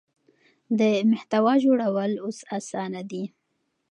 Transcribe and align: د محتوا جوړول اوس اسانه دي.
د 0.79 0.81
محتوا 1.09 1.53
جوړول 1.65 2.11
اوس 2.25 2.39
اسانه 2.57 3.01
دي. 3.11 3.23